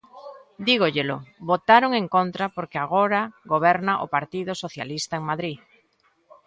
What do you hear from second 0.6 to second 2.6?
Dígollelo: votaron en contra